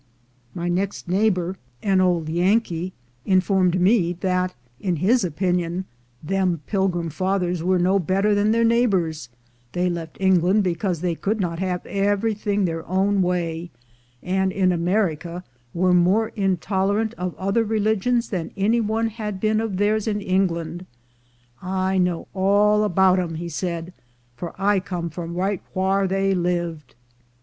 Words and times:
My 0.55 0.67
next 0.67 1.07
neighbor, 1.07 1.57
an 1.83 2.01
old 2.01 2.25
336 2.25 2.25
THE 2.25 2.75
GOLD 2.75 2.89
HUNTERS 2.89 2.93
Yankee, 2.95 3.31
informed 3.69 3.81
me 3.83 4.13
that, 4.21 4.55
in 4.79 4.95
his 4.95 5.23
opinion, 5.23 5.85
"them 6.23 6.61
Pilgrim 6.65 7.11
Fathers 7.11 7.61
were 7.61 7.77
no 7.77 7.99
better 7.99 8.33
than 8.33 8.49
their 8.51 8.63
neigh 8.63 8.87
bors; 8.87 9.29
they 9.73 9.91
left 9.91 10.17
England 10.19 10.63
because 10.63 11.01
they 11.01 11.13
could 11.13 11.39
not 11.39 11.59
have 11.59 11.85
everything 11.85 12.65
their 12.65 12.83
own 12.87 13.21
way, 13.21 13.69
and 14.23 14.51
in 14.51 14.71
America 14.71 15.43
were 15.71 15.93
more 15.93 16.29
intolerant 16.29 17.13
of 17.19 17.35
other 17.35 17.63
religions 17.63 18.29
than 18.29 18.49
any 18.57 18.81
one 18.81 19.05
had 19.09 19.39
been 19.39 19.61
of 19.61 19.77
theirs 19.77 20.07
in 20.07 20.19
England. 20.19 20.83
I 21.61 21.99
know 21.99 22.27
all 22.33 22.83
about 22.83 23.19
'em," 23.19 23.35
he 23.35 23.49
said, 23.49 23.93
"for 24.35 24.55
I 24.59 24.79
come 24.79 25.11
from 25.11 25.35
right 25.35 25.61
whar 25.75 26.07
they 26.07 26.33
lived." 26.33 26.95